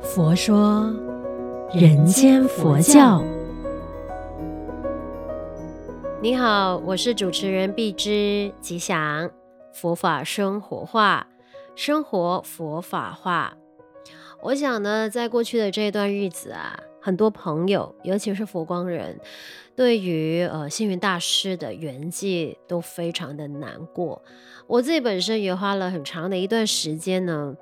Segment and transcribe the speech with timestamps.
[0.00, 0.92] 佛说
[1.72, 3.22] 人间佛教。
[6.20, 9.30] 你好，我是主持人碧之吉祥，
[9.72, 11.26] 佛法生活化，
[11.76, 13.54] 生活佛法化。
[14.42, 19.18] 我想呢，在过去的这段日子啊，很多朋友，尤其是佛光人，
[19.76, 24.22] 对于呃星云大师的圆寂都非常的难过。
[24.66, 27.56] 我自己本身也花了很长的一段时间呢，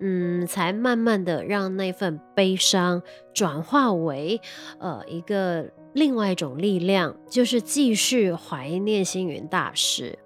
[0.00, 3.02] 嗯，才慢慢的让那份悲伤
[3.34, 4.40] 转化为
[4.78, 10.18] 呃一个另外一种力量，就是继续怀念星云大师。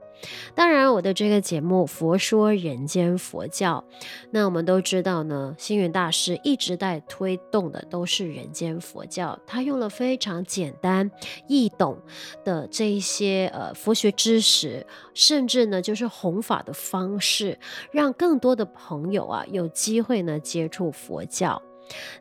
[0.54, 3.84] 当然，我的这个节目《佛说人间佛教》，
[4.30, 9.38] 那我们都知道呢，星云大师一直在推动的都是人间佛教。
[9.46, 11.10] 他用了非常简单
[11.46, 11.98] 易懂
[12.44, 17.58] 的这一些呃佛学知识，甚至呢就是弘法的方式，
[17.90, 21.60] 让更多的朋友啊有机会呢接触佛教。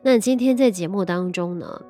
[0.02, 1.80] 那今天在节目当中呢，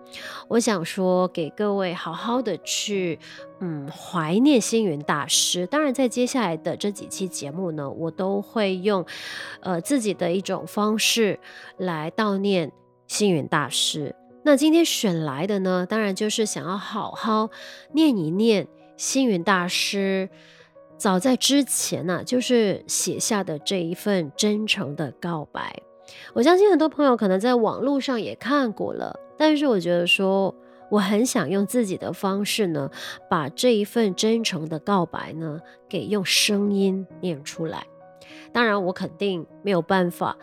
[0.49, 3.19] 我想说给各位好好的去，
[3.61, 5.67] 嗯，怀念星云大师。
[5.67, 9.05] 当然，在接下来的这几期节目呢，我都会用，
[9.61, 11.39] 呃，自己的一种方式
[11.79, 12.73] 来悼念
[13.07, 14.15] 星云大师。
[14.43, 17.51] 那今天选来的呢，当然就是想要好好
[17.93, 20.29] 念一念星云大师
[20.97, 25.83] 早在之前呢，就是写下的这一份真诚的告白。
[26.35, 30.55] 我相信很多朋友可能在网络上也看过了，但是我觉得说，
[30.91, 32.91] 我很想用自己的方式呢，
[33.29, 37.87] 把这一份真诚的告白呢，给用声音念出来。
[38.53, 40.37] 当然，我肯定没有办法，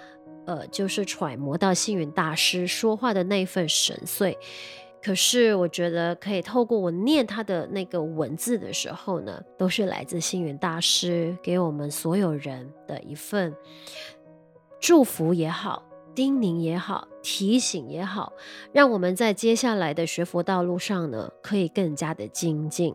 [0.46, 4.36] 呃，就是揣摩到星云大师说话的那份神髓。
[5.04, 13.54] 可是，我觉得可以透过我念他的那个文字的时候呢，都是来自星云大师给我们所有人的一份。
[14.80, 15.84] 祝福也好，
[16.14, 18.34] 叮咛也好，提醒也好，
[18.72, 22.94] 让我们在接下来的学佛道路上呢，可以更加的精进。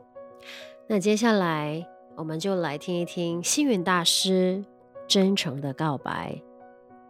[0.86, 1.86] 那接下来，
[2.16, 4.64] 我们就来听一听星云大师
[5.08, 6.40] 真诚的告白，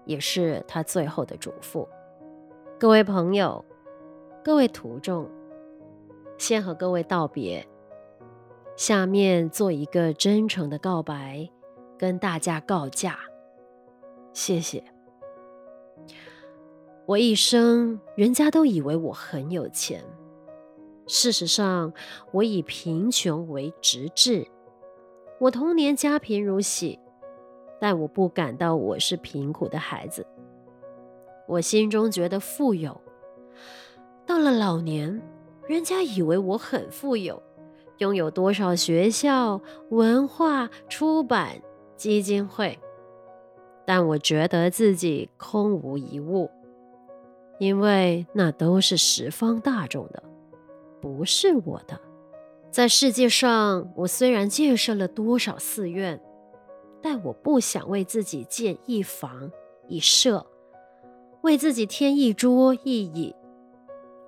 [0.04, 1.86] 也是他最后的嘱咐。
[2.78, 3.64] 各位朋友，
[4.42, 5.30] 各位徒众，
[6.38, 7.66] 先和各位道别，
[8.76, 11.48] 下面做一个真诚的告白，
[11.98, 13.18] 跟大家告假。
[14.32, 14.82] 谢谢。
[17.06, 20.03] 我一生，人家都以为我很有钱。
[21.06, 21.93] 事实上，
[22.31, 24.47] 我以贫穷为直至。
[25.41, 26.98] 我童年家贫如洗，
[27.81, 30.25] 但我不感到我是贫苦的孩子。
[31.48, 32.98] 我心中觉得富有。
[34.25, 35.21] 到了老年，
[35.66, 37.42] 人家以为我很富有，
[37.98, 39.60] 拥有多少学校、
[39.91, 41.60] 文化、出版、
[41.97, 42.78] 基金会。
[43.84, 46.50] 但我觉得自己空无一物，
[47.59, 50.22] 因为那都是十方大众的，
[51.00, 52.00] 不是我的。
[52.71, 56.21] 在世界上，我虽然建设了多少寺院，
[57.03, 59.50] 但我不想为自己建一房
[59.88, 60.47] 一舍，
[61.42, 63.34] 为自己添一桌一椅。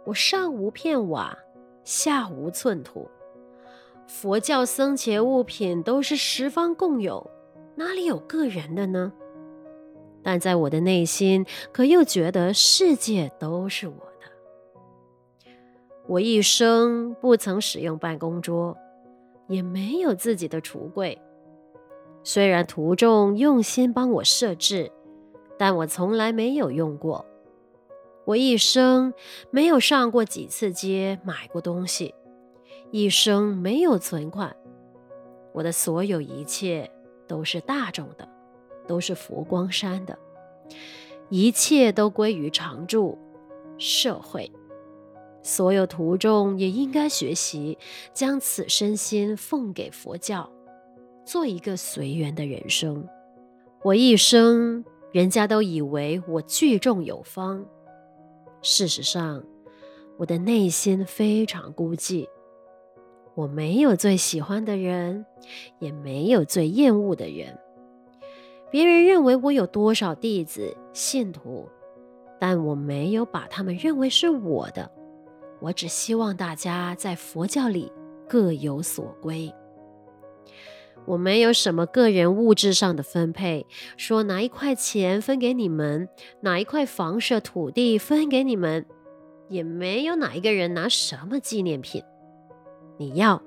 [0.04, 1.38] 我上无片瓦，
[1.84, 3.08] 下无寸土。
[4.06, 7.30] 佛教僧伽物品都是十方共有，
[7.76, 9.10] 哪里有个人的呢？
[10.24, 15.52] 但在我的内心，可又觉得世界都是我的。
[16.08, 18.76] 我一生不曾使用办公桌，
[19.46, 21.20] 也没有自己的橱柜。
[22.22, 24.90] 虽然徒众用心帮我设置，
[25.58, 27.26] 但我从来没有用过。
[28.24, 29.12] 我一生
[29.50, 32.14] 没有上过几次街买过东西，
[32.90, 34.56] 一生没有存款。
[35.52, 36.90] 我的所有一切
[37.28, 38.26] 都是大众的。
[38.86, 40.18] 都是佛光山的，
[41.28, 43.18] 一切都归于常住
[43.78, 44.50] 社会。
[45.42, 47.76] 所有徒众也应该学习，
[48.14, 50.50] 将此身心奉给佛教，
[51.24, 53.06] 做一个随缘的人生。
[53.82, 57.62] 我一生，人家都以为我聚众有方，
[58.62, 59.44] 事实上，
[60.16, 62.26] 我的内心非常孤寂。
[63.34, 65.26] 我没有最喜欢的人，
[65.78, 67.58] 也没有最厌恶的人。
[68.74, 71.68] 别人认为我有多少弟子信徒，
[72.40, 74.90] 但我没有把他们认为是我的。
[75.60, 77.92] 我只希望大家在佛教里
[78.28, 79.54] 各有所归。
[81.06, 83.64] 我没有什么个人物质上的分配，
[83.96, 86.08] 说拿一块钱分给你们，
[86.40, 88.84] 哪一块房舍土地分给你们，
[89.48, 92.02] 也没有哪一个人拿什么纪念品。
[92.98, 93.40] 你要。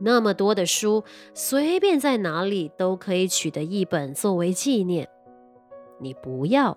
[0.00, 1.04] 那么多的书，
[1.34, 5.08] 随便在哪里都可以取得一本作为纪念。
[6.00, 6.76] 你不要。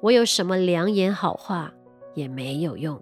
[0.00, 1.72] 我有什么良言好话
[2.14, 3.00] 也没有用，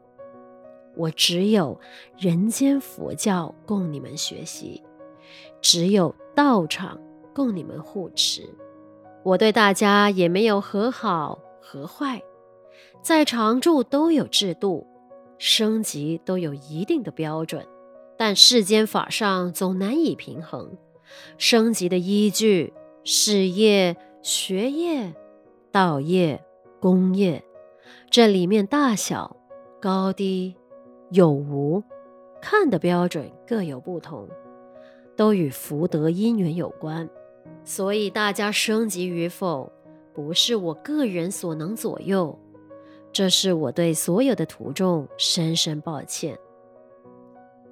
[0.96, 1.80] 我只有
[2.18, 4.84] 人间佛教供你们学习，
[5.62, 7.00] 只有道场
[7.34, 8.42] 供你们护持。
[9.24, 12.22] 我对大家也没有和好和坏，
[13.00, 14.86] 在常住都有制度，
[15.38, 17.66] 升级都有一定的标准，
[18.18, 20.76] 但世间法上总难以平衡。
[21.38, 22.74] 升级的依据，
[23.04, 25.14] 事业、学业、
[25.72, 26.44] 道业。
[26.80, 27.44] 功业，
[28.08, 29.36] 这里面大小、
[29.80, 30.54] 高低、
[31.10, 31.82] 有无，
[32.40, 34.28] 看的标准各有不同，
[35.16, 37.10] 都与福德因缘有关。
[37.64, 39.72] 所以大家升级与否，
[40.14, 42.38] 不是我个人所能左右。
[43.12, 46.38] 这是我对所有的徒众深深抱歉。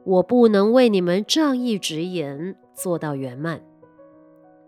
[0.07, 3.61] 我不能为你们仗义执言，做到圆满。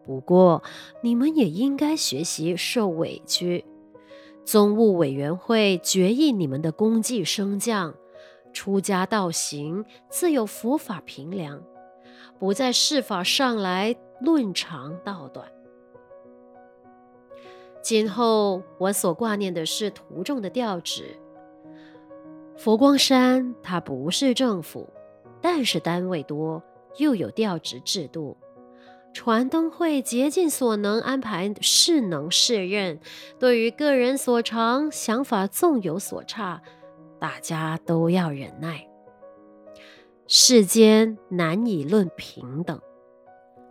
[0.05, 0.65] 不过
[1.01, 3.65] 你们也应该学习受委屈。
[4.45, 7.95] 宗务委员会决议你们的功绩升降，
[8.53, 11.63] 出家道行自有佛法评量，
[12.41, 15.47] 不在事法上来论长道短。
[17.81, 21.15] 今后我所挂念的是徒众的调职。
[22.57, 24.89] 佛光山它不是政府，
[25.41, 26.63] 但是单位多，
[26.99, 28.37] 又有调职制度。
[29.15, 33.01] 传灯会竭尽所能安排适能适任，
[33.39, 36.63] 对于个人所长想法纵有所差，
[37.19, 38.87] 大家都要忍耐。
[40.27, 42.81] 世间难以论平等，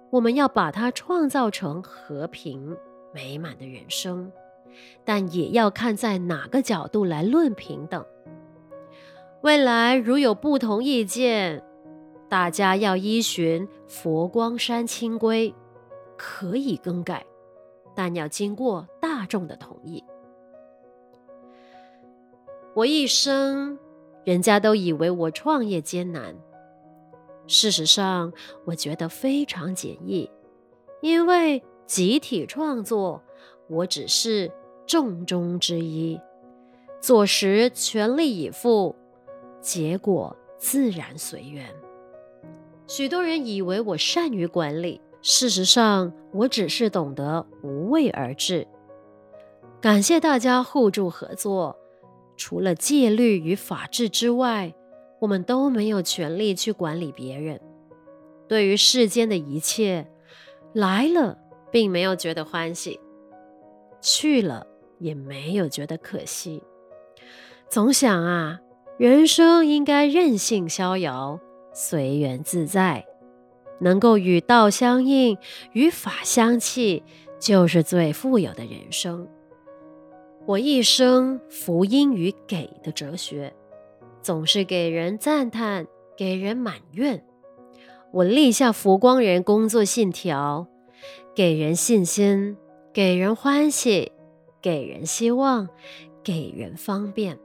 [0.09, 2.75] 我们要把它创造成和平
[3.13, 4.31] 美满的人生，
[5.05, 8.03] 但也要看在哪个角度来论平等。
[9.41, 11.63] 未来如有不同意见，
[12.27, 15.53] 大家要依循佛光山清规，
[16.17, 17.25] 可以更改，
[17.95, 20.03] 但要经过大众的同意。
[22.73, 23.77] 我一生，
[24.23, 26.35] 人家都以为我创业艰难，
[27.45, 28.33] 事实上，
[28.65, 30.29] 我觉得非常简易，
[31.01, 33.23] 因为集体创作，
[33.69, 34.51] 我只是
[34.85, 36.19] 众中之一，
[36.99, 38.95] 做时全力以赴，
[39.67, 41.67] 结果自然随缘。
[42.87, 48.65] 许多人以为我善于管理，事实上，我只是懂得无为而治。
[49.81, 51.77] 感谢大家互助合作。
[52.37, 54.73] 除了戒律与法治之外，
[55.19, 57.59] 我们都没有权利去管理别人。
[58.47, 60.07] 对于世间的一切，
[60.71, 61.37] 来了
[61.69, 63.01] 并没有觉得欢喜，
[63.99, 64.65] 去了
[64.99, 66.63] 也没有觉得可惜。
[67.67, 68.61] 总想啊，
[68.97, 71.39] 人生应该任性逍遥。
[71.71, 73.05] 随缘自在，
[73.79, 75.37] 能够与道相应，
[75.73, 77.03] 与法相契，
[77.39, 79.27] 就是最富有的人生。
[80.47, 83.53] 我一生福音与给的哲学，
[84.23, 85.85] 总是给人赞叹，
[86.17, 87.23] 给人满愿。
[88.11, 90.65] 我立下佛光人工作信条：
[91.35, 92.57] 给人信心，
[92.91, 94.11] 给人欢喜，
[94.59, 95.69] 给人希望，
[96.23, 97.37] 给人方便。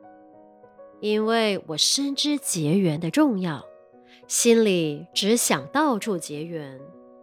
[1.02, 3.66] 因为我深知结缘的重要。
[4.28, 6.80] 心里只想到处结缘，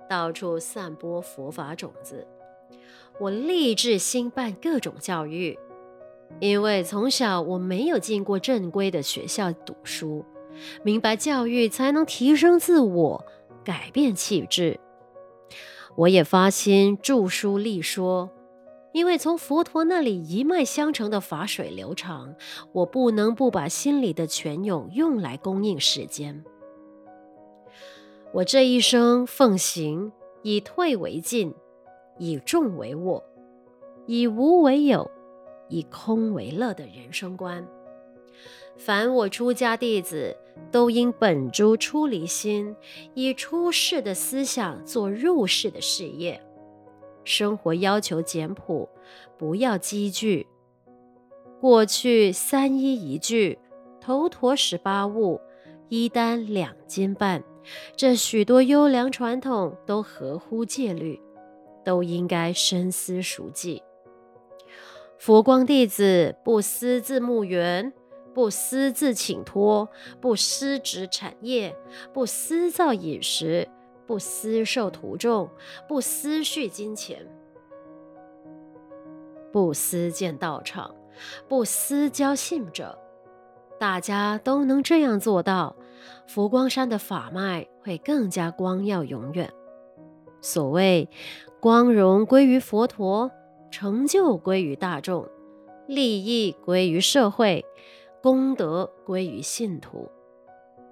[0.09, 2.27] 到处散播佛法种子。
[3.21, 5.57] 我立志兴办各种教育，
[6.41, 10.25] 因为从小我没有进过正规的学校读书，
[10.83, 13.25] 明白教育才能提升自我，
[13.63, 14.77] 改变气质。
[15.95, 18.29] 我也发心著书立说，
[18.91, 22.36] 因为从佛陀那里一脉相承的法水流长，
[22.72, 26.43] 我不能不把心里的泉涌用来供应世间。
[28.34, 30.12] 我这一生奉行
[30.43, 31.53] 以退为进，
[32.17, 33.24] 以众为我，
[34.08, 35.10] 以无为有，
[35.67, 37.67] 以空为乐的人生观。
[38.77, 40.38] 凡我出家弟子，
[40.72, 42.75] 都应本诸出离心，
[43.13, 46.41] 以出世的思想做入世的事业。
[47.23, 48.89] 生活要求简朴，
[49.38, 50.47] 不要积聚。
[51.61, 53.59] 过去三衣一具，
[53.99, 55.41] 头陀十八物，
[55.89, 57.43] 衣单两斤半。
[57.95, 61.21] 这许多优良传统都合乎戒律，
[61.83, 63.83] 都应该深思熟记。
[65.17, 67.91] 佛光弟子不私自募缘，
[68.33, 69.89] 不私自请托，
[70.21, 71.75] 不私执产业，
[72.13, 73.67] 不私造饮食，
[74.10, 75.48] 不私受徒众，
[75.88, 77.28] 不私蓄金钱，
[79.51, 80.96] 不私建道场，
[81.48, 82.98] 不私交信者。
[83.80, 85.75] 大家都能这样做到。
[86.25, 89.54] 佛光山的法脉会更加光耀永远。
[90.42, 91.08] 所谓
[91.60, 93.30] 光荣归于佛陀，
[93.70, 95.30] 成就归于大众，
[95.86, 97.63] 利益归于社会，
[98.24, 100.10] 功德归于信徒。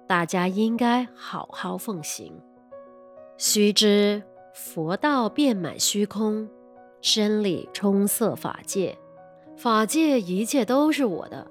[0.06, 2.40] 大家应该好好奉行。
[3.40, 4.20] 须知
[4.52, 6.48] 佛道遍满虚空，
[7.00, 8.98] 真理充塞法界，
[9.56, 11.48] 法界一切都是我的，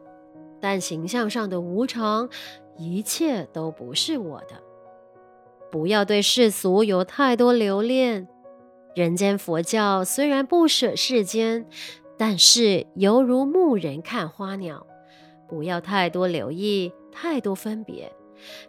[0.59, 2.27] 但形象上的无常，
[2.77, 4.61] 一切都不是我的。
[5.71, 8.27] 不要对世俗有太多留恋。
[8.93, 11.65] 人间佛教虽然不舍世间，
[12.17, 14.85] 但是犹如牧人看花鸟，
[15.47, 18.11] 不要太多留意，太多分别，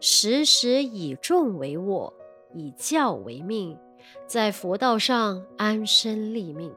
[0.00, 2.14] 时时以众为我。
[2.54, 3.76] 以教为命，
[4.26, 6.72] 在佛道上安身立命。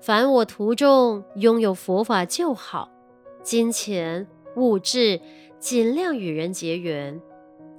[0.00, 2.90] 凡我徒众拥有佛法就好，
[3.42, 4.26] 金钱
[4.56, 5.20] 物质
[5.58, 7.20] 尽量与人结缘，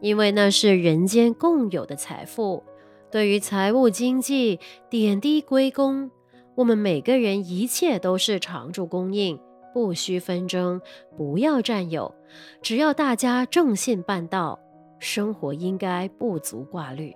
[0.01, 2.63] 因为那是人间共有的财富。
[3.10, 6.12] 对于财务经济点滴归功，
[6.56, 9.39] 我们每个人一切都是常住供应，
[9.74, 10.82] 不需纷争，
[11.18, 12.13] 不要占有，
[12.62, 14.60] 只要大家正信办道。
[15.00, 17.15] 生活应该不足挂虑，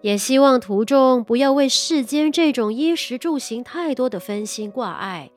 [0.00, 5.30] 也希望途中不要为世间这种衣食住行太多的分心挂碍，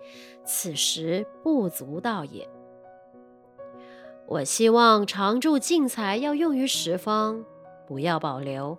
[0.45, 2.47] 此时不足道也。
[4.27, 7.43] 我希望常住净财要用于十方，
[7.85, 8.77] 不要保留，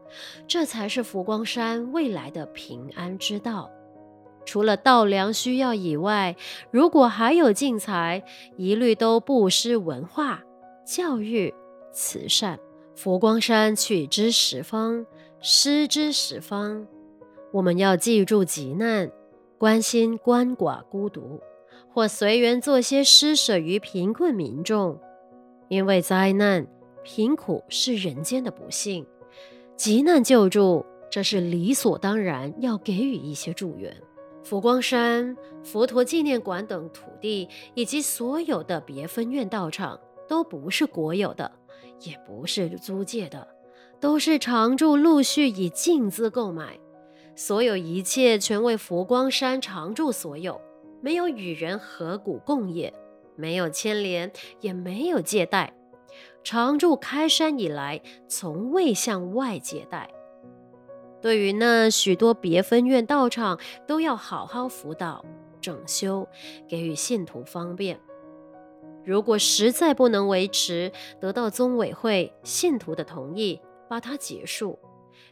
[0.49, 3.71] 这才是佛光山未来的平安之道。
[4.45, 6.37] 除了稻粮需要以外，
[6.71, 8.25] 如果还有净财，
[8.57, 10.43] 一律都布施文化
[10.87, 11.55] 教育。
[11.93, 12.59] 慈善，
[12.95, 15.05] 佛光山取之十方，
[15.41, 16.87] 施之十方。
[17.53, 19.11] 我们要记住急难，
[19.59, 21.41] 关心鳏寡孤独，
[21.93, 24.99] 或随缘做些施舍于贫困民众。
[25.69, 26.67] 因为灾难、
[27.03, 29.07] 贫苦是人间的不幸，
[29.77, 33.95] 急难救助，这是理所当然要给予一些助缘。
[34.43, 41.51] 佛光山、佛陀纪念馆等土地以及所有的别分院道场都不是国有的。
[42.05, 43.49] 也不是租借的，
[44.01, 46.79] 都是常住陆续以净资购买，
[47.35, 50.61] 所有一切全为佛光山常住所有，
[51.01, 52.93] 没有与人合股共业，
[53.37, 54.31] 没有牵连，
[54.61, 55.73] 也没有借贷。
[56.45, 60.11] 常住开山以来，从未向外借贷。
[61.21, 65.25] 对于那许多别分院道场，都要好好辅导、
[65.61, 66.27] 整修，
[66.69, 68.01] 给予信徒方便。
[69.05, 74.79] 如果实在不能维持，得到宗委会信徒的同意，把它结束，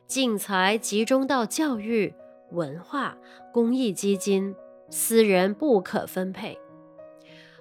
[0.06, 2.12] 净财集中到教育、
[2.50, 3.16] 文化、
[3.52, 4.54] 公益基金，
[4.90, 6.58] 私人不可分配。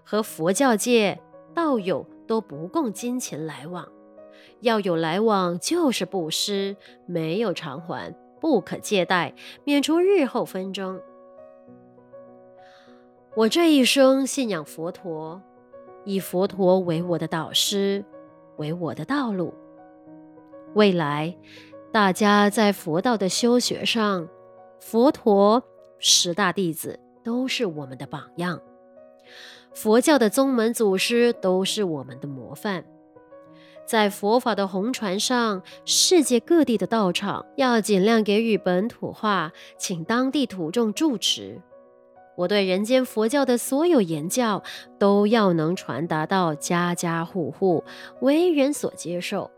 [0.04, 1.20] 和佛教界
[1.54, 3.88] 道友都不共金钱来往，
[4.62, 6.75] 要有来往就是布施，
[7.06, 11.00] 没有偿还，不可借贷，免除日后纷争。
[13.36, 15.39] 我这一生信仰佛陀。
[16.06, 18.03] 以佛陀为我的导师，
[18.58, 19.53] 为我的道路。
[20.74, 21.36] 未来，
[21.91, 24.27] 大家在佛道的修学上，
[24.79, 25.63] 佛陀、
[25.98, 28.62] 十大弟子都是我们的榜样，
[29.74, 32.86] 佛教的宗门祖师都是我们的模范。
[33.86, 41.60] 在佛法的红传上，世界各地的道场要尽量给予本土化，请当地土众住持。
[42.39, 44.63] 我对人间佛教的所有言教，
[44.98, 47.84] 都要能传达到家家户户，
[48.22, 49.51] 为人所接受。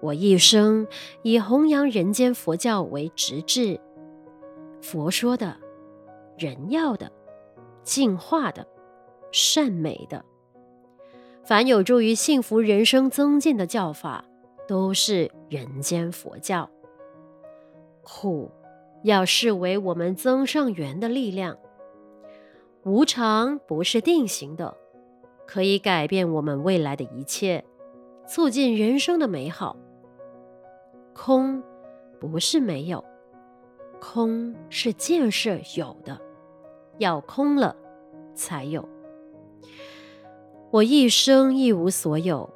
[0.00, 0.86] 我一生
[1.22, 3.80] 以弘扬人间佛教为直志。
[4.80, 5.56] 佛说的、
[6.38, 7.10] 人要的、
[7.82, 8.64] 净化的、
[9.32, 10.24] 善美的，
[11.42, 14.24] 凡有助于幸福人生增进的教法，
[14.68, 16.70] 都是人间佛教。
[18.04, 18.48] 苦
[19.02, 21.58] 要视为我们增上缘的力量。
[22.84, 24.76] 无常不是定型的，
[25.46, 27.64] 可以改变我们未来的一切，
[28.26, 29.76] 促进人生的美好。
[31.14, 31.62] 空
[32.18, 33.04] 不是没有，
[34.00, 36.18] 空是建设有的，
[36.98, 37.76] 要空了
[38.34, 38.88] 才有。
[40.70, 42.48] 我一生一无所有，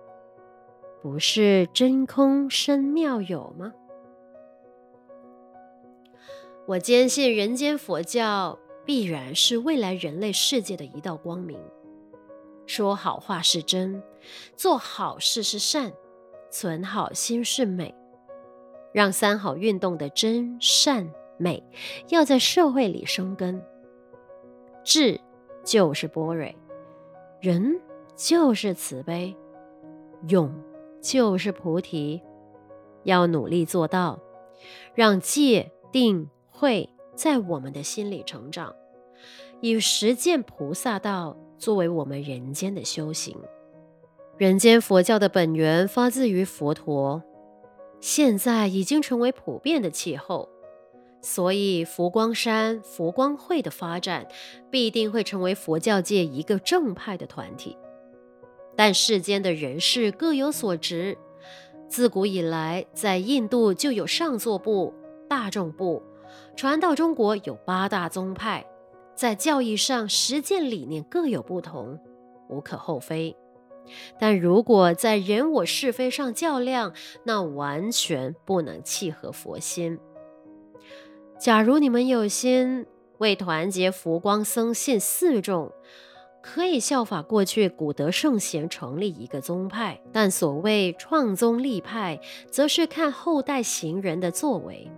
[1.02, 3.74] 不是真空深妙有吗？
[6.66, 8.58] 我坚信人间佛教。
[8.84, 11.58] 必然是未来人类世界的一道光明。
[12.66, 14.02] 说好话是真，
[14.56, 15.92] 做好事是善，
[16.50, 17.94] 存好心是美。
[18.92, 21.62] 让三好运动的真善美
[22.08, 23.60] 要在社会里生根。
[24.84, 25.20] 智
[25.64, 26.48] 就是般若，
[27.40, 27.80] 仁
[28.14, 29.36] 就是慈悲，
[30.28, 30.54] 勇
[31.02, 32.22] 就是菩提。
[33.02, 34.18] 要努力做到，
[34.94, 38.74] 让戒定慧在我们的心里成长，
[39.60, 43.36] 以实践菩萨道作为我们人间的修行。
[44.36, 47.22] 人间佛教的本源发自于佛陀，
[48.00, 50.48] 现在已经成为普遍的气候，
[51.22, 54.26] 所以佛光山佛光会的发展
[54.70, 57.78] 必定会成为佛教界一个正派的团体。
[58.76, 61.16] 但世间的人事各有所执，
[61.88, 64.92] 自古以来，在印度就有上座部、
[65.28, 66.02] 大众部，
[66.56, 68.64] 传到中国有八大宗派，
[69.14, 71.98] 在教义上实践理念各有不同，
[72.48, 73.36] 无可厚非。
[74.18, 79.98] 但如果在人我是非上较量，那完全不能契合佛心。
[81.38, 82.86] 假如你们有心
[83.18, 85.70] 为团结佛光僧信四众，
[86.42, 90.00] 可以效法过去古德圣贤成立一个宗派。
[90.12, 92.18] 但所谓创宗立派，
[92.50, 94.90] 则是看后代行人的作为。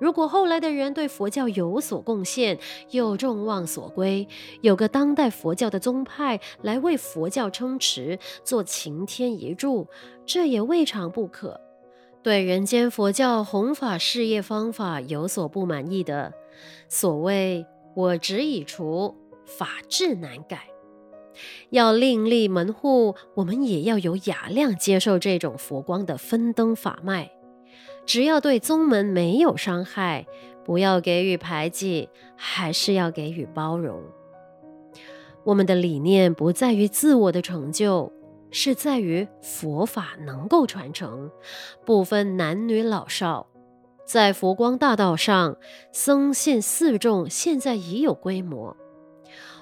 [0.00, 2.58] 如果后来的人对佛教有所贡献，
[2.90, 4.26] 又众望所归，
[4.60, 9.88] 有个当代佛教的宗派来为佛教撑持，做擎天一柱，
[10.24, 11.60] 这也未尝不可。
[12.22, 16.32] 对人间佛教弘法事业方法有所不满意的，
[16.88, 17.64] 所谓
[17.94, 20.68] 我执已除，法制难改，
[21.70, 27.30] 要另立门户，我们也要有雅量接受这种佛光的分灯法脉。
[28.08, 30.26] 只要对宗门没有伤害，
[30.64, 34.02] 不要给予排挤，还是要给予包容。
[35.44, 38.10] 我们的理念不在于自我的成就，
[38.50, 41.30] 是在于佛法能够传承，
[41.84, 43.46] 不分男女老少。
[44.06, 45.58] 在佛光大道上，
[45.92, 48.74] 僧信四众现在已有规模。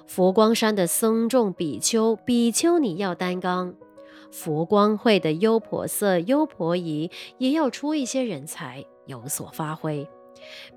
[0.06, 3.74] 佛光山的僧众比丘、比丘尼要担纲。
[4.30, 10.08] 佛光会的优婆塞、优婆夷也要出一些人才，有所发挥，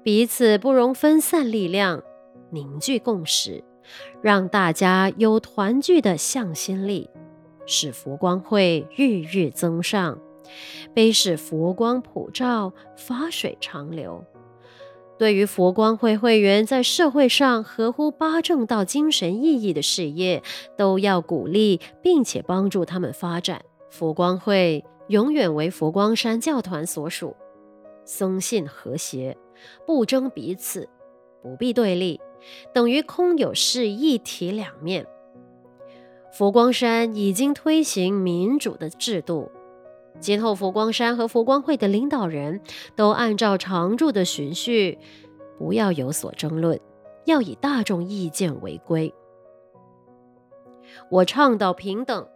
[0.03, 2.03] 彼此不容分散力量，
[2.51, 3.63] 凝聚共识，
[4.21, 7.09] 让大家有团聚的向心力，
[7.65, 10.19] 使佛光会日日增上，
[10.93, 14.23] 悲使佛光普照，法水长流。
[15.19, 20.41] 对于佛光会会员在社会上合乎八正道精神意义的事业，
[20.77, 23.61] 都要鼓励并且帮助他们发展。
[23.89, 27.35] 佛光会永远为佛光山教团所属，
[28.05, 29.35] 僧信和谐，
[29.85, 30.87] 不争彼此，
[31.43, 32.21] 不必对立，
[32.73, 35.05] 等于空有事一体两面。
[36.31, 39.51] 佛光山已经推行民主的制度。
[40.19, 42.61] 今后，佛光山和佛光会的领导人
[42.95, 44.97] 都按照常住的循序，
[45.57, 46.79] 不要有所争论，
[47.25, 49.13] 要以大众意见为归。
[51.09, 52.27] 我倡导平等，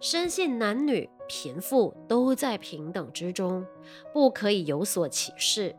[0.00, 3.66] 深信男女贫富都在平等之中，
[4.14, 5.76] 不可以有所歧视。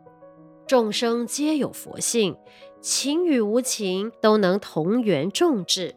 [0.68, 2.38] 众生皆有佛性，
[2.80, 5.96] 情与无情都能同源众志。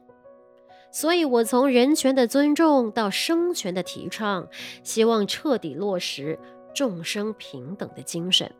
[0.92, 4.46] 所以，我从人权的尊重到生权的提倡，
[4.84, 6.38] 希望彻底落实
[6.74, 8.52] 众生平等的精神。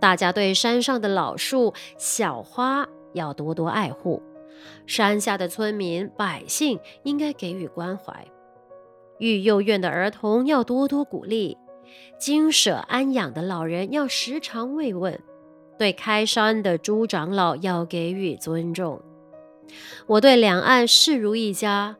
[0.00, 4.20] 大家对山上的老树、小花要多多爱护，
[4.84, 8.26] 山下的村民百姓应该给予关怀。
[9.18, 11.56] 育幼院的儿童要多多鼓励，
[12.18, 15.18] 精舍安养的老人要时常慰问，
[15.78, 19.00] 对开山的诸长老要给予尊重。
[20.06, 21.96] 我对两岸视如一家，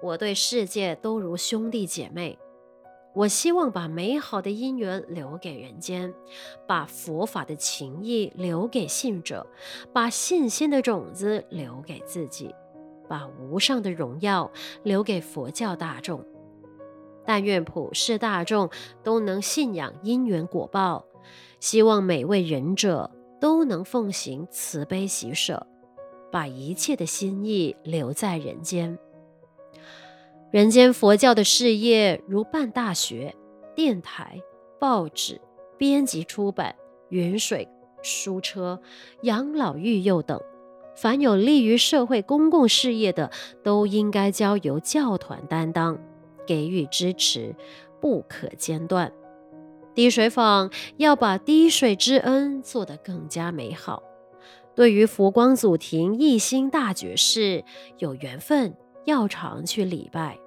[0.00, 2.38] 我对世界都如兄弟姐妹。
[3.12, 6.14] 我希望把美好的因缘留给人间，
[6.66, 9.44] 把佛法的情谊留给信者，
[9.92, 12.54] 把信心的种子留给自己，
[13.08, 14.48] 把无上的荣耀
[14.84, 16.24] 留给佛教大众。
[17.26, 18.70] 但愿普世大众
[19.02, 21.04] 都能信仰因缘果报，
[21.58, 25.66] 希望每位仁者都能奉行慈悲喜舍。
[26.30, 28.98] 把一切的心意留在人间。
[30.50, 33.34] 人间佛教的事业，如办大学、
[33.74, 34.40] 电台、
[34.78, 35.40] 报纸、
[35.78, 36.74] 编辑出版、
[37.08, 37.68] 云水、
[38.02, 38.80] 书车、
[39.22, 40.40] 养老育幼等，
[40.96, 43.30] 凡有利于社会公共事业的，
[43.62, 45.98] 都应该交由教团担当，
[46.46, 47.54] 给予支持，
[48.00, 49.12] 不可间断。
[49.94, 54.02] 滴水坊要把滴水之恩做得更加美好。
[54.80, 57.62] 对于佛光祖庭一心大觉寺，
[57.98, 60.38] 有缘分要常去礼拜。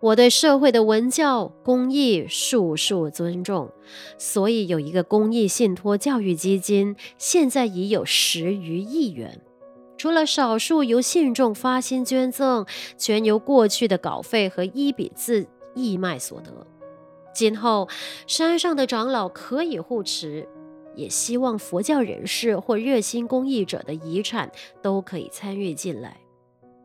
[0.00, 3.70] 我对社会的文教公益数数尊重，
[4.18, 9.40] 所以有一个公益信托教育基金，现在已有十余亿元。
[9.96, 12.66] 除了少数由信众发心捐赠，
[12.98, 16.66] 全由过去的稿费和一笔字义卖所得。
[17.32, 17.88] 今后
[18.26, 20.48] 山上的长老可以护持。
[20.96, 24.50] 也希望佛教人士或热心公益者的遗产
[24.82, 26.16] 都可以参与进来，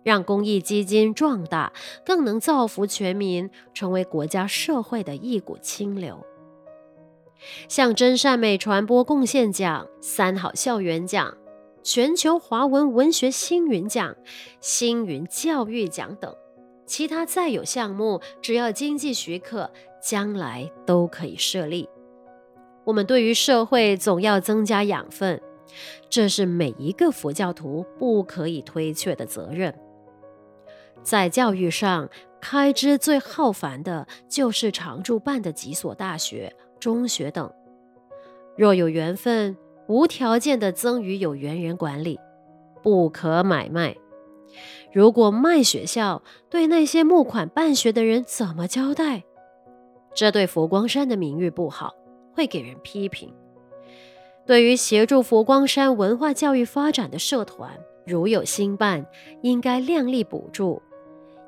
[0.04, 1.74] 让公益基金壮大，
[2.06, 6.24] 更能造福全民，成为国家社会的一股清流。
[7.67, 11.36] 像真善美传播贡献奖、三好校园奖、
[11.82, 14.15] 全球华文文学星云奖、
[14.60, 16.36] 星云教育奖等，
[16.86, 19.71] 其他再有项目，只要经济许可，
[20.04, 21.89] 将来都可以设立。
[22.91, 25.41] 我们对于社会总要增加养分，
[26.10, 29.73] 这是每一个佛教徒不可以推却的责任。
[31.01, 32.10] 在教育上，
[32.41, 36.54] 开支最浩繁的就是常住办的几所大学。
[36.82, 37.49] 中学等，
[38.58, 39.56] 若有缘分，
[39.88, 42.19] 无条件的赠与有缘人管理，
[42.84, 43.95] 不可买卖。
[44.91, 49.23] 如果卖学校，对那些募款办学的人怎么交代？
[50.13, 51.93] 这对佛光山的名誉不好，
[52.34, 53.34] 会给人批评。
[54.46, 59.06] 对于协助佛光山文化教育发展的社团，如有新办，
[59.41, 60.82] 应该量力补助，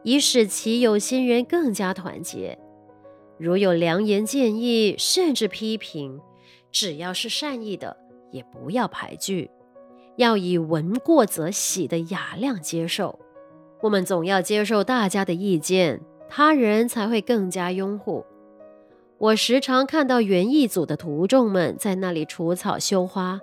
[0.03, 2.57] 以使其有心人更加团结。
[3.39, 6.21] 如有良言建议，甚至批评，
[6.71, 7.97] 只要是善意的，
[8.31, 9.49] 也不要排拒，
[10.15, 13.19] 要以闻过则喜的雅量接受。
[13.81, 18.23] 我们总要接受大家的意见，他人才会更加拥护。
[19.17, 23.39] 我时常看到园艺组的徒众们在那里除草修花，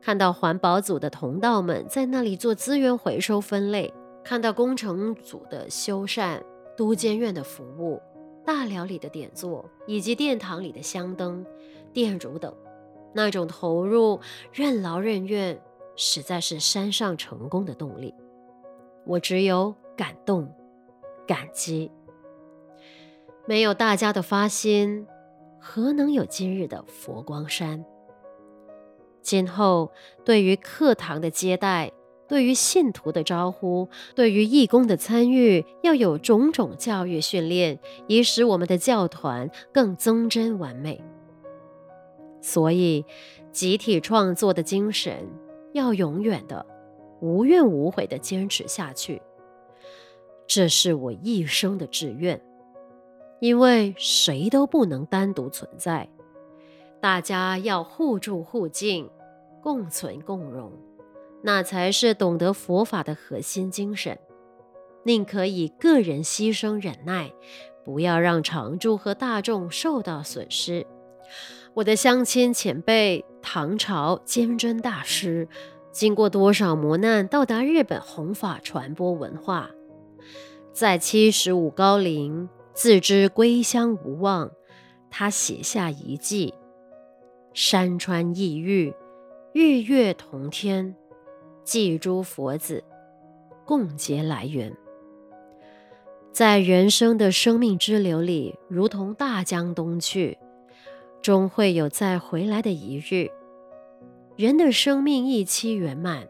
[0.00, 3.92] 看到环保组的同道们在那里做资源回收分类，
[4.24, 6.40] 看到工程组的修缮、
[6.76, 8.00] 都监院的服务。
[8.46, 11.44] 大寮里的点座，以及殿堂里的香灯、
[11.92, 12.54] 店主等，
[13.12, 14.18] 那种投入、
[14.50, 15.60] 任劳任怨，
[15.96, 18.14] 实在是山上成功的动力。
[19.04, 20.50] 我只有感动、
[21.26, 21.90] 感激。
[23.48, 25.06] 没有大家的发心，
[25.58, 27.82] 何能有今日的佛光山？
[29.22, 29.90] 今后
[30.22, 31.90] 对于课堂的接待，
[32.28, 41.02] 对于信徒的招呼，对于义工的参与，要有种种教育训练，以使我们的教团更增真完美。
[42.42, 43.06] 所以，
[43.50, 45.26] 集体创作的精神
[45.72, 46.66] 要永远的、
[47.22, 49.22] 无怨无悔的坚持下去。
[50.46, 52.38] 这是我一生的志愿，
[53.40, 56.08] 因为谁都不能单独存在，
[57.00, 59.08] 大家要互助互敬，
[59.62, 60.72] 共存共荣。
[61.42, 64.18] 那才是懂得佛法的核心精神，
[65.04, 67.32] 宁可以个人牺牲忍耐，
[67.84, 70.84] 不要让常住和大众受到损失。
[71.74, 75.48] 我的乡亲前辈唐朝坚真大师，
[75.92, 79.70] 经过多少磨难，到达日本弘法传播文化，
[80.72, 84.52] 在七十五高龄，自知归乡无望，
[85.10, 86.54] 他写下遗偈：
[87.52, 88.94] 山川异域，
[89.52, 90.94] 日月同天。
[91.64, 92.84] 祭诸佛子，
[93.66, 94.72] 共结来缘。
[96.30, 100.38] 在人生的生命之流里，如同大江东去，
[101.20, 103.28] 终会有再回来的一日。
[104.36, 106.28] 人的生命一期圆满，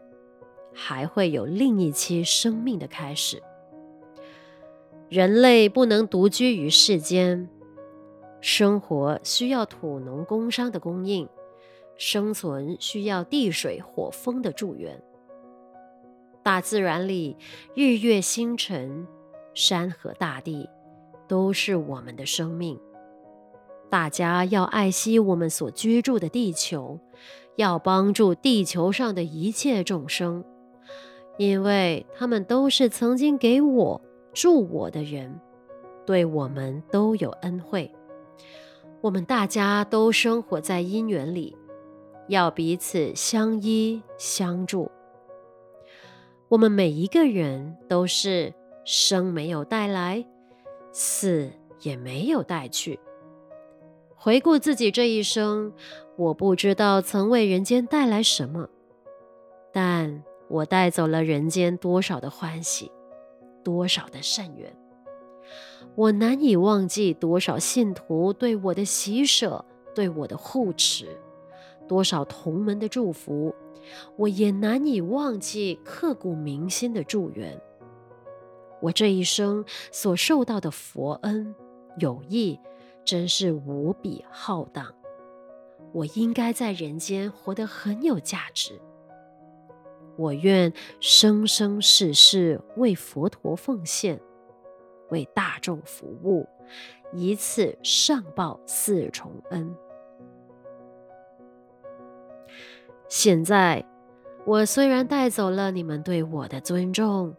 [0.73, 3.39] 还会有另一期生命的开始。
[5.09, 7.49] 人类不能独居于世间，
[8.41, 11.27] 生活需要土农工商的供应，
[11.97, 15.01] 生存需要地水火风的助缘。
[16.43, 17.35] 大自然里，
[17.73, 19.07] 日月星辰、
[19.55, 20.69] 山河大地，
[21.27, 22.79] 都是我们的生命。
[23.89, 26.99] 大家要爱惜我们所居住的地球，
[27.55, 30.45] 要帮助地球上的一切众生，
[31.39, 34.01] 因为他们都是曾经给我
[34.39, 35.37] 助我的人，
[36.05, 37.93] 对我们都有恩惠。
[39.01, 41.57] 我们大家都生活在因缘里，
[42.29, 44.89] 要彼此相依相助。
[46.47, 48.53] 我们每一个人都是
[48.85, 50.25] 生没有带来，
[50.93, 52.97] 死也没有带去。
[54.15, 55.73] 回顾自己这一生，
[56.15, 58.69] 我不知道曾为人间带来什么，
[59.73, 62.89] 但我带走了人间多少的欢喜，
[63.63, 64.75] 多少的善缘。
[65.95, 71.17] 我难以忘记多少信徒对我的喜舍，对我的护持，
[71.87, 73.53] 多少同门的祝福。
[74.17, 77.59] 我也难以忘记刻骨铭心的祝愿。
[78.81, 81.55] 我这一生所受到的佛恩
[81.97, 82.59] 友谊，
[83.03, 84.93] 真是无比浩荡。
[85.91, 88.79] 我应该在人间活得很有价值。
[90.19, 94.19] 我愿生生世世为佛陀奉献，
[95.11, 96.45] 为大众服务，
[97.13, 99.73] 以此上报四重恩。
[103.07, 103.85] 现在，
[104.45, 107.33] 我虽然带走了你们对我的尊重，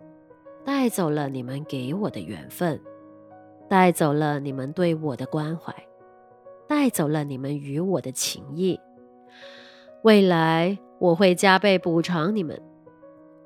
[0.65, 2.81] 带走了你们给我的缘分，
[3.69, 5.75] 带走了你们对我的关怀，
[6.67, 8.81] 带走了你们与我的情谊。
[10.03, 12.59] 未来我会加倍补偿你们。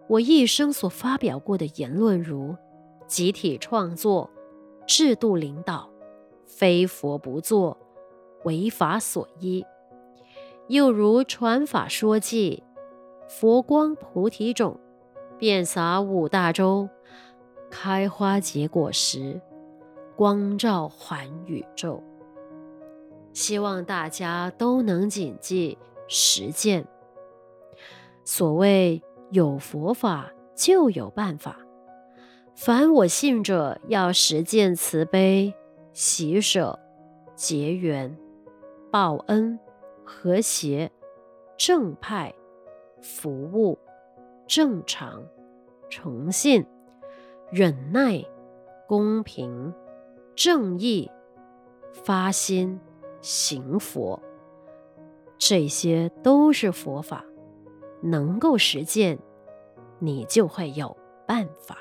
[0.06, 2.54] 我一生所发表过的言论，如
[3.06, 4.30] 集体创作、
[4.86, 5.88] 制度领导、
[6.46, 7.78] 非佛不作、
[8.44, 9.64] 为法所依，
[10.68, 12.62] 又如传法说偈、
[13.28, 14.78] 佛光菩提种，
[15.38, 16.88] 遍洒五大洲，
[17.70, 19.40] 开花结果时，
[20.16, 22.02] 光照寰宇宙。
[23.32, 26.86] 希望大家都能谨记实践。
[28.22, 29.02] 所谓。
[29.34, 31.58] 有佛法就有办法，
[32.54, 35.52] 凡我信者要实践慈悲、
[35.92, 36.78] 喜舍、
[37.34, 38.16] 结缘、
[38.92, 39.58] 报恩、
[40.04, 40.88] 和谐、
[41.58, 42.32] 正派、
[43.02, 43.76] 服务、
[44.46, 45.24] 正常、
[45.90, 46.64] 诚信、
[47.50, 48.24] 忍耐、
[48.86, 49.74] 公平、
[50.36, 51.10] 正义、
[51.92, 52.78] 发心、
[53.20, 54.22] 行佛，
[55.36, 57.24] 这些都是佛法。
[58.04, 59.18] 能够实践，
[59.98, 60.94] 你就会有
[61.26, 61.78] 办法。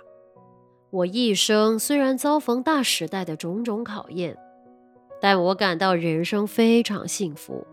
[0.89, 4.37] 我一生虽然遭逢大时代的种种考验，
[5.19, 7.67] 但我感到人生非常幸福。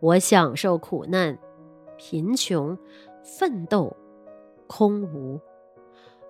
[0.00, 1.38] 我享受苦难、
[1.96, 2.78] 贫穷、
[3.22, 3.96] 奋斗、
[4.66, 5.40] 空无。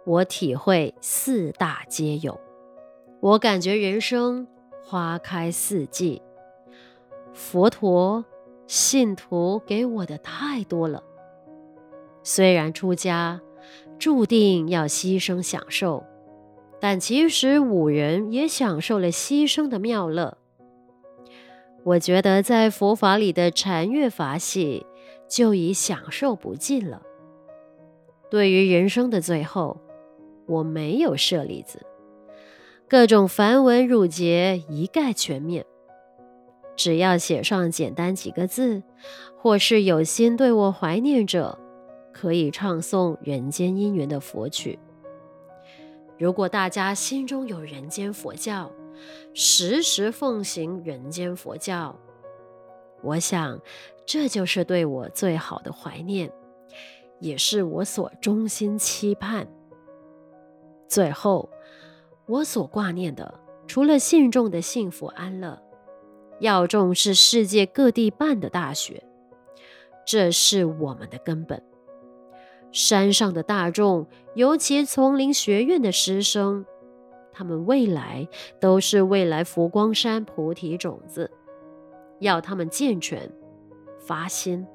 [0.07, 2.41] 我体会四大皆有。
[3.21, 4.47] 我感觉人生
[4.83, 6.23] 花开四季。
[7.33, 8.25] 佛陀、
[8.67, 11.03] 信徒给我的太多了。
[12.25, 13.41] 虽然出家
[13.99, 16.03] 注定要牺牲享受，
[16.81, 20.39] 但其实五人也享受了牺牲的妙乐。
[21.85, 24.87] 我觉得在佛法里的禅悦法喜
[25.29, 27.03] 就已享受不尽了。
[28.31, 29.79] 对于人生的最后，
[30.47, 31.85] 我没有舍利子，
[32.89, 35.67] 各种繁文缛节一概全免，
[36.75, 38.83] 只要写上简单几个字，
[39.37, 41.59] 或是有心对我怀念者。
[42.15, 44.79] 可以唱诵人间因缘的佛曲。
[46.17, 48.71] 如果大家心中有人间佛教，
[49.35, 51.99] 时时奉行人间佛教，
[53.03, 53.61] 我想
[54.07, 56.31] 这就是对我最好的怀念，
[57.19, 59.49] 也是我所衷心期盼。
[60.89, 61.51] 最后，
[62.27, 65.61] 我所挂念的，除了信众的幸福安乐，
[66.39, 69.03] 要重视世界各地办的大学，
[70.07, 71.61] 这是我们的根本。
[72.75, 76.67] 山上的大众，尤其丛林学院的师生，
[77.33, 78.29] 他们未来
[78.61, 81.31] 都是未来佛光山菩提种子，
[82.19, 83.31] 要他们健全
[84.01, 84.67] 发心，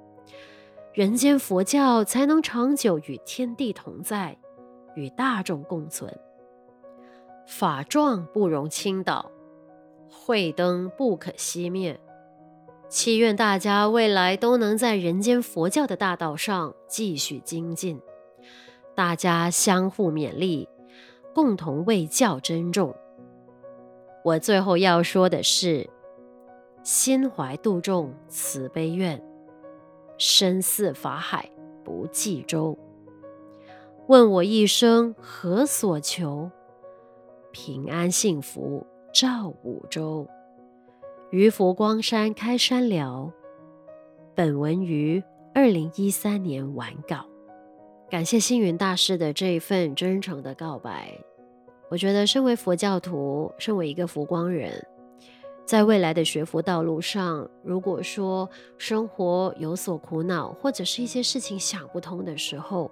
[0.93, 4.37] 人间佛教才能长久与天地同在，
[4.95, 6.09] 与大众共存。
[7.45, 9.29] 法幢不容倾倒，
[10.09, 11.99] 慧灯不可熄灭。
[12.89, 18.01] 祈愿大家未来都能在人间佛教的大道上继续精进，
[18.95, 20.67] 大家相互勉励，
[21.33, 22.95] 共同为教珍重。
[24.25, 25.87] 我最后要说的是：
[26.83, 29.23] 心怀度众慈悲愿，
[30.17, 31.47] 身似法海
[31.85, 32.75] 不计周。
[34.07, 36.49] 问我一生何所求？
[37.51, 40.27] 平安幸福照五洲。
[41.31, 43.31] 于佛光山开山聊，
[44.33, 47.23] 本文于二零一三年完稿。
[48.09, 51.13] 感谢星云大师的这一份真诚的告白。
[51.87, 54.83] 我觉得，身为佛教徒，身为一个佛光人，
[55.67, 62.91] 在未来的学佛道路上，如果说生活有所苦恼，或者是一些事情想不通的时候，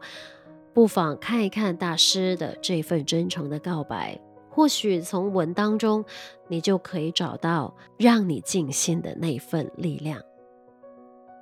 [0.76, 4.20] 不妨看一看大师的这份真诚的告白。
[4.58, 6.04] 或许从文当中，
[6.48, 10.20] 你就可以找到让你静心的那份力量。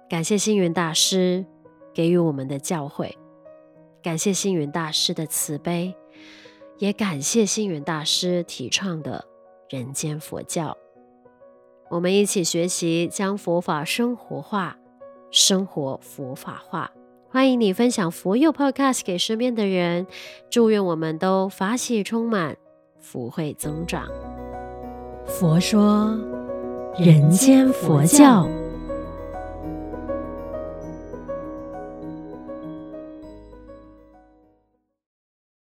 [0.10, 1.46] 感谢星云大师
[1.94, 3.14] 给予我们的教诲，
[4.04, 5.96] 感谢星云大师的慈悲，
[6.78, 9.24] 也感谢星云大师提倡的
[9.70, 10.78] 人间佛教。
[11.90, 14.78] 我们一起学习，将佛法生活化，
[15.32, 16.92] 生活佛法化。
[17.30, 20.06] 欢迎你分享佛佑 Podcast 给身边的人，
[20.50, 22.58] 祝愿我们都法喜充满。
[23.06, 24.08] 福慧增长。
[25.28, 26.18] 佛说，
[26.98, 28.50] 人间佛教。